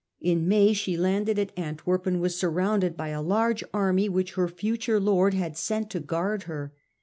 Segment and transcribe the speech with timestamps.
[0.19, 4.47] In May she landed at Antwerp and was surrounded with a large army which her
[4.47, 6.73] future lord had sent to guard her.